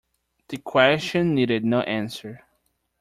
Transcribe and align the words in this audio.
The 0.47 0.57
question 0.57 1.35
needed 1.35 1.63
no 1.63 1.81
answer. 1.81 2.43